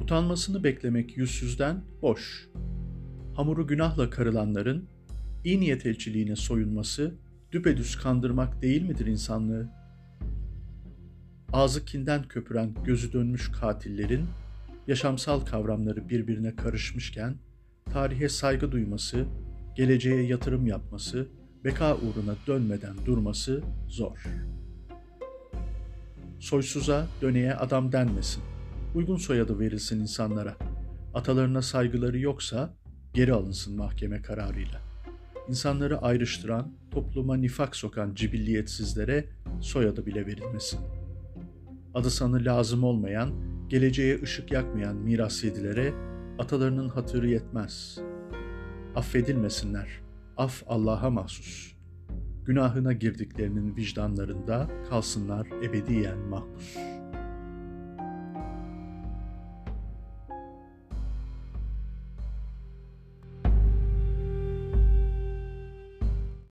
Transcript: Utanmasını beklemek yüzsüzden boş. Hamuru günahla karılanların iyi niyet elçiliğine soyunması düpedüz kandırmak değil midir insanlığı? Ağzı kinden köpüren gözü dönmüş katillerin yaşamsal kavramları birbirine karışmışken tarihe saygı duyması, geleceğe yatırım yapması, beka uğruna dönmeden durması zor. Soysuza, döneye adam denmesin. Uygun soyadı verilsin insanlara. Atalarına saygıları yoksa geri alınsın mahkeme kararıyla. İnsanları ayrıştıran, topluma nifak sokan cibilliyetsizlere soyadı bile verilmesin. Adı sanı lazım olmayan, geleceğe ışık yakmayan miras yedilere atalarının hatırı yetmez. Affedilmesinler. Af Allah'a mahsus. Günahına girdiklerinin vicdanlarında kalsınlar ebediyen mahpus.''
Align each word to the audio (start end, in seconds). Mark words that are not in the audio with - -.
Utanmasını 0.00 0.64
beklemek 0.64 1.16
yüzsüzden 1.16 1.84
boş. 2.02 2.48
Hamuru 3.34 3.66
günahla 3.66 4.10
karılanların 4.10 4.88
iyi 5.44 5.60
niyet 5.60 5.86
elçiliğine 5.86 6.36
soyunması 6.36 7.14
düpedüz 7.52 7.96
kandırmak 7.96 8.62
değil 8.62 8.82
midir 8.82 9.06
insanlığı? 9.06 9.70
Ağzı 11.52 11.84
kinden 11.84 12.22
köpüren 12.28 12.74
gözü 12.84 13.12
dönmüş 13.12 13.50
katillerin 13.60 14.24
yaşamsal 14.86 15.40
kavramları 15.40 16.08
birbirine 16.08 16.56
karışmışken 16.56 17.36
tarihe 17.84 18.28
saygı 18.28 18.72
duyması, 18.72 19.26
geleceğe 19.76 20.26
yatırım 20.26 20.66
yapması, 20.66 21.28
beka 21.64 21.96
uğruna 21.96 22.34
dönmeden 22.46 22.94
durması 23.06 23.62
zor. 23.88 24.24
Soysuza, 26.40 27.06
döneye 27.22 27.54
adam 27.54 27.92
denmesin. 27.92 28.53
Uygun 28.94 29.16
soyadı 29.16 29.58
verilsin 29.58 30.00
insanlara. 30.00 30.56
Atalarına 31.14 31.62
saygıları 31.62 32.18
yoksa 32.18 32.74
geri 33.14 33.32
alınsın 33.32 33.76
mahkeme 33.76 34.22
kararıyla. 34.22 34.80
İnsanları 35.48 35.98
ayrıştıran, 35.98 36.72
topluma 36.90 37.36
nifak 37.36 37.76
sokan 37.76 38.14
cibilliyetsizlere 38.14 39.24
soyadı 39.60 40.06
bile 40.06 40.26
verilmesin. 40.26 40.80
Adı 41.94 42.10
sanı 42.10 42.44
lazım 42.44 42.84
olmayan, 42.84 43.30
geleceğe 43.68 44.22
ışık 44.22 44.52
yakmayan 44.52 44.96
miras 44.96 45.44
yedilere 45.44 45.92
atalarının 46.38 46.88
hatırı 46.88 47.28
yetmez. 47.28 47.98
Affedilmesinler. 48.96 49.88
Af 50.36 50.62
Allah'a 50.66 51.10
mahsus. 51.10 51.74
Günahına 52.44 52.92
girdiklerinin 52.92 53.76
vicdanlarında 53.76 54.70
kalsınlar 54.90 55.46
ebediyen 55.46 56.18
mahpus.'' 56.18 57.03